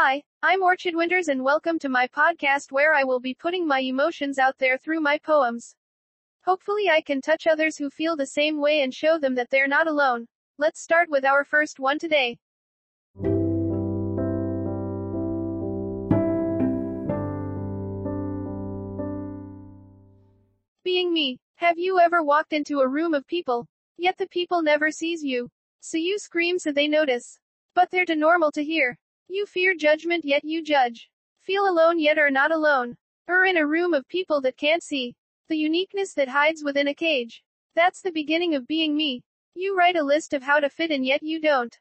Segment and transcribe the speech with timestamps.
[0.00, 3.80] Hi, I'm Orchid Winters and welcome to my podcast where I will be putting my
[3.80, 5.74] emotions out there through my poems.
[6.44, 9.66] Hopefully I can touch others who feel the same way and show them that they're
[9.66, 10.28] not alone.
[10.56, 12.38] Let's start with our first one today.
[20.84, 21.40] Being me.
[21.56, 23.66] Have you ever walked into a room of people?
[23.96, 25.48] Yet the people never sees you.
[25.80, 27.40] So you scream so they notice.
[27.74, 28.96] But they're too normal to hear.
[29.30, 31.10] You fear judgment yet you judge.
[31.42, 32.96] Feel alone yet are not alone.
[33.28, 35.14] Are in a room of people that can't see.
[35.48, 37.44] The uniqueness that hides within a cage.
[37.74, 39.22] That's the beginning of being me.
[39.54, 41.78] You write a list of how to fit in yet you don't.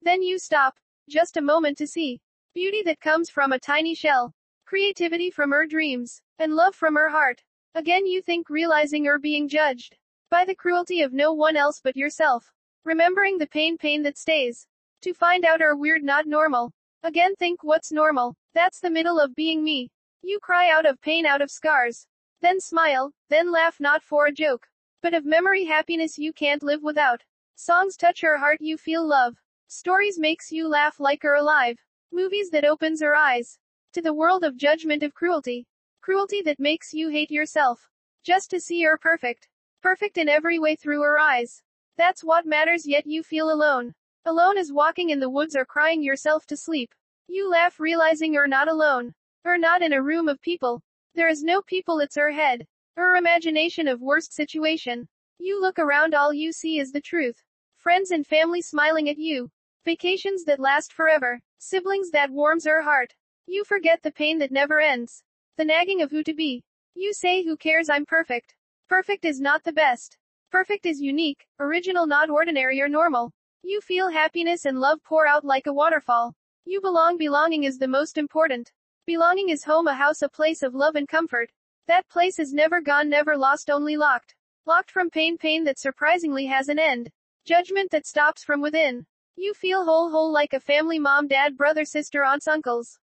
[0.00, 0.74] Then you stop.
[1.08, 2.20] Just a moment to see.
[2.52, 4.34] Beauty that comes from a tiny shell.
[4.66, 6.20] Creativity from her dreams.
[6.40, 7.44] And love from her heart.
[7.76, 9.96] Again you think realizing or being judged.
[10.30, 12.52] By the cruelty of no one else but yourself.
[12.84, 14.66] Remembering the pain pain that stays.
[15.02, 16.70] To find out are weird not normal.
[17.02, 18.36] Again think what's normal.
[18.54, 19.90] That's the middle of being me.
[20.22, 22.06] You cry out of pain out of scars.
[22.40, 24.68] Then smile, then laugh not for a joke.
[25.00, 27.24] But of memory happiness you can't live without.
[27.56, 29.42] Songs touch her heart you feel love.
[29.66, 31.80] Stories makes you laugh like her alive.
[32.12, 33.58] Movies that opens her eyes.
[33.94, 35.66] To the world of judgment of cruelty.
[36.00, 37.90] Cruelty that makes you hate yourself.
[38.22, 39.48] Just to see her perfect.
[39.82, 41.60] Perfect in every way through her eyes.
[41.96, 43.96] That's what matters yet you feel alone.
[44.24, 46.94] Alone as walking in the woods or crying yourself to sleep.
[47.26, 49.14] You laugh realizing you're not alone.
[49.44, 50.80] Or not in a room of people.
[51.14, 52.64] There is no people it's her head.
[52.94, 55.08] Her imagination of worst situation.
[55.38, 57.42] You look around all you see is the truth.
[57.74, 59.50] Friends and family smiling at you.
[59.84, 61.40] Vacations that last forever.
[61.58, 63.12] Siblings that warms her heart.
[63.46, 65.24] You forget the pain that never ends.
[65.56, 66.62] The nagging of who to be.
[66.94, 68.54] You say who cares I'm perfect.
[68.88, 70.16] Perfect is not the best.
[70.52, 73.32] Perfect is unique, original not ordinary or normal.
[73.64, 76.34] You feel happiness and love pour out like a waterfall.
[76.64, 78.72] You belong belonging is the most important.
[79.06, 81.52] Belonging is home a house a place of love and comfort.
[81.86, 84.34] That place is never gone never lost only locked.
[84.66, 87.12] Locked from pain pain that surprisingly has an end.
[87.44, 89.06] Judgment that stops from within.
[89.36, 92.98] You feel whole whole like a family mom dad brother sister aunts uncles.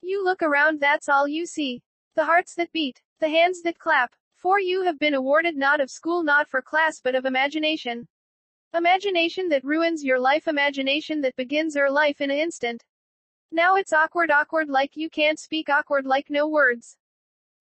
[0.00, 1.82] You look around that's all you see.
[2.14, 3.02] The hearts that beat.
[3.18, 4.14] The hands that clap.
[4.36, 8.06] For you have been awarded not of school not for class but of imagination.
[8.74, 12.84] Imagination that ruins your life, imagination that begins your life in an instant.
[13.50, 16.98] Now it's awkward, awkward like you can't speak, awkward like no words.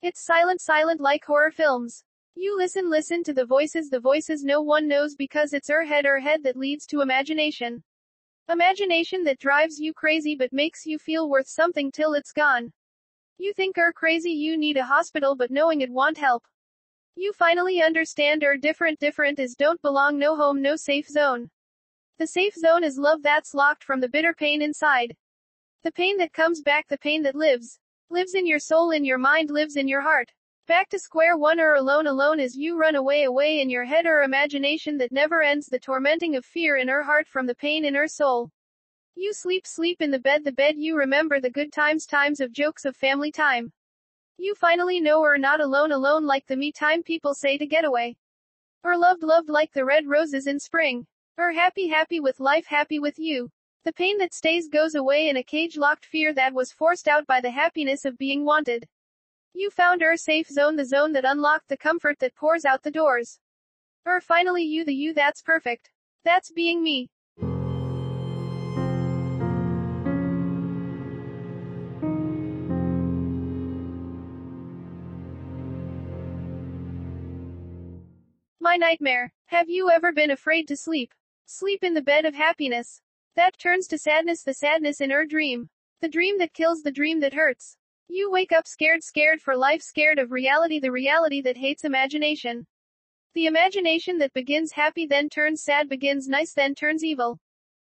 [0.02, 2.04] It's silent, silent like horror films.
[2.36, 6.04] You listen, listen to the voices, the voices no one knows because it's her head,
[6.04, 7.82] her head that leads to imagination.
[8.50, 12.74] Imagination that drives you crazy but makes you feel worth something till it's gone.
[13.38, 16.46] You think her crazy, you need a hospital, but knowing it won't help.
[17.20, 21.50] You finally understand or different different is don't belong no home no safe zone.
[22.20, 25.16] The safe zone is love that's locked from the bitter pain inside.
[25.82, 27.80] The pain that comes back the pain that lives.
[28.12, 30.32] Lives in your soul in your mind lives in your heart.
[30.68, 34.06] Back to square one or alone alone as you run away away in your head
[34.06, 37.84] or imagination that never ends the tormenting of fear in her heart from the pain
[37.84, 38.52] in her soul.
[39.16, 42.52] You sleep sleep in the bed the bed you remember the good times times of
[42.52, 43.74] jokes of family time.
[44.40, 47.84] You finally know or not alone alone like the me time people say to get
[47.84, 48.18] away.
[48.84, 51.08] Or loved loved like the red roses in spring.
[51.40, 53.50] Or happy happy with life happy with you.
[53.84, 57.26] The pain that stays goes away in a cage locked fear that was forced out
[57.26, 58.88] by the happiness of being wanted.
[59.54, 62.92] You found her safe zone the zone that unlocked the comfort that pours out the
[62.92, 63.40] doors.
[64.06, 65.90] Or finally you the you that's perfect.
[66.24, 67.10] That's being me.
[78.78, 79.34] Nightmare.
[79.48, 81.14] Have you ever been afraid to sleep?
[81.46, 83.02] Sleep in the bed of happiness.
[83.36, 85.70] That turns to sadness, the sadness in her dream.
[86.02, 87.78] The dream that kills, the dream that hurts.
[88.08, 92.66] You wake up scared, scared for life, scared of reality, the reality that hates imagination.
[93.34, 97.40] The imagination that begins happy then turns sad, begins nice then turns evil.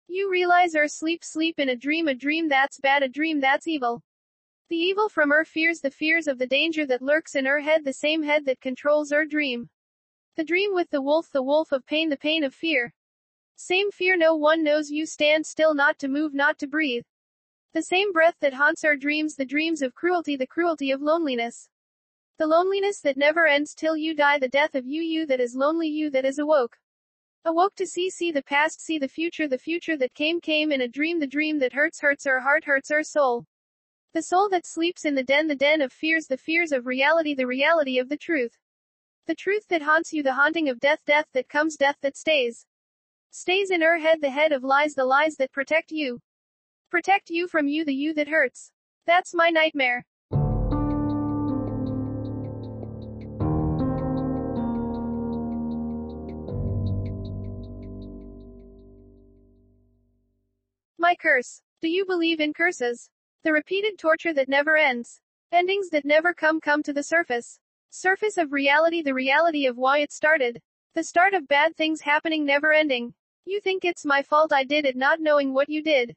[0.07, 3.67] You realize or sleep, sleep in a dream, a dream that's bad, a dream that's
[3.67, 4.01] evil.
[4.69, 7.83] The evil from her fears, the fears of the danger that lurks in her head,
[7.83, 9.69] the same head that controls her dream.
[10.37, 12.93] The dream with the wolf, the wolf of pain, the pain of fear.
[13.55, 17.03] Same fear no one knows you stand still not to move, not to breathe.
[17.73, 21.67] The same breath that haunts our dreams, the dreams of cruelty, the cruelty of loneliness.
[22.37, 25.53] The loneliness that never ends till you die, the death of you, you that is
[25.53, 26.77] lonely, you that is awoke.
[27.43, 30.81] Awoke to see, see the past, see the future, the future that came, came in
[30.81, 33.45] a dream, the dream that hurts, hurts our heart, hurts our soul.
[34.13, 37.33] The soul that sleeps in the den, the den of fears, the fears of reality,
[37.33, 38.57] the reality of the truth.
[39.27, 42.65] The truth that haunts you, the haunting of death, death that comes, death that stays.
[43.29, 46.19] Stays in her head, the head of lies, the lies that protect you.
[46.89, 48.71] Protect you from you the you that hurts.
[49.05, 50.05] That's my nightmare.
[60.97, 61.61] My curse.
[61.81, 63.09] Do you believe in curses?
[63.43, 65.21] The repeated torture that never ends.
[65.51, 67.59] Endings that never come come to the surface.
[67.93, 70.61] Surface of reality the reality of why it started.
[70.93, 73.13] The start of bad things happening never ending.
[73.43, 76.15] You think it's my fault I did it not knowing what you did.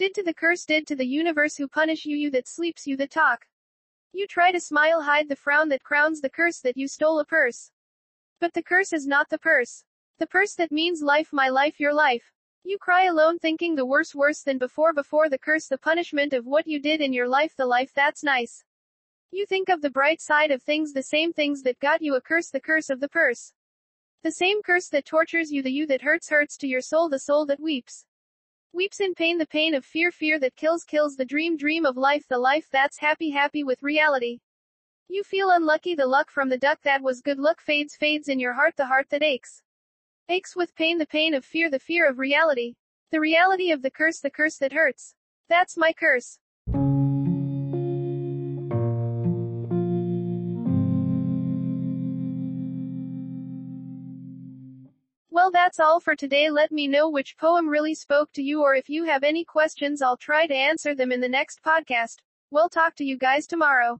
[0.00, 2.96] Did to the curse did to the universe who punish you you that sleeps you
[2.96, 3.46] that talk.
[4.10, 7.24] You try to smile hide the frown that crowns the curse that you stole a
[7.24, 7.70] purse.
[8.40, 9.84] But the curse is not the purse.
[10.18, 12.32] The purse that means life my life your life.
[12.64, 16.46] You cry alone thinking the worse worse than before before the curse the punishment of
[16.46, 18.64] what you did in your life the life that's nice.
[19.32, 22.20] You think of the bright side of things the same things that got you a
[22.20, 23.52] curse the curse of the purse.
[24.22, 27.18] The same curse that tortures you the you that hurts hurts to your soul the
[27.18, 28.06] soul that weeps.
[28.72, 31.96] Weeps in pain the pain of fear fear that kills kills the dream dream of
[31.96, 34.38] life the life that's happy happy with reality.
[35.08, 38.38] You feel unlucky the luck from the duck that was good luck fades fades in
[38.38, 39.62] your heart the heart that aches.
[40.28, 42.74] Aches with pain the pain of fear the fear of reality.
[43.10, 45.14] The reality of the curse the curse that hurts.
[45.48, 46.38] That's my curse.
[55.56, 58.90] That's all for today let me know which poem really spoke to you or if
[58.90, 62.16] you have any questions I'll try to answer them in the next podcast.
[62.50, 63.98] We'll talk to you guys tomorrow.